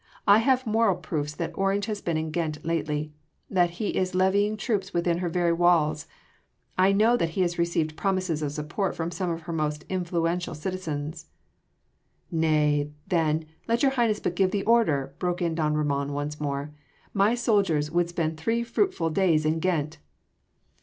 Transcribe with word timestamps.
I 0.25 0.39
have 0.39 0.65
moral 0.65 0.95
proofs 0.95 1.35
that 1.35 1.51
Orange 1.55 1.85
has 1.85 2.01
been 2.01 2.17
in 2.17 2.31
Ghent 2.31 2.65
lately, 2.65 3.13
that 3.51 3.69
he 3.77 3.89
is 3.89 4.15
levying 4.15 4.57
troops 4.57 4.95
within 4.95 5.19
her 5.19 5.29
very 5.29 5.53
walls 5.53 6.07
I 6.75 6.91
know 6.91 7.15
that 7.15 7.29
he 7.37 7.41
has 7.41 7.59
received 7.59 7.95
promises 7.95 8.41
of 8.41 8.51
support 8.51 8.95
from 8.95 9.11
some 9.11 9.29
of 9.29 9.41
her 9.41 9.53
most 9.53 9.85
influential 9.89 10.55
citizens..." 10.55 11.27
"Nay, 12.31 12.89
then, 13.09 13.45
let 13.67 13.83
your 13.83 13.91
Highness 13.91 14.19
but 14.19 14.35
give 14.35 14.49
the 14.49 14.63
order," 14.63 15.13
broke 15.19 15.39
in 15.39 15.53
don 15.53 15.75
Ramon 15.75 16.13
once 16.13 16.39
more, 16.41 16.73
"my 17.13 17.35
soldiers 17.35 17.91
would 17.91 18.09
spend 18.09 18.37
three 18.39 18.63
fruitful 18.63 19.11
days 19.11 19.45
in 19.45 19.59
Ghent." 19.59 19.99